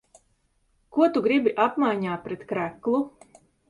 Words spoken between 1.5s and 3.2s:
apmaiņā pret kreklu?